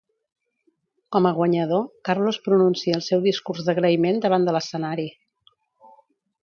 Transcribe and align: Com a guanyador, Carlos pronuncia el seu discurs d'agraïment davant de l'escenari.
Com 1.15 1.27
a 1.29 1.33
guanyador, 1.39 1.83
Carlos 2.09 2.39
pronuncia 2.47 2.97
el 3.01 3.05
seu 3.09 3.23
discurs 3.29 3.69
d'agraïment 3.69 4.19
davant 4.27 4.49
de 4.51 4.57
l'escenari. 4.59 5.09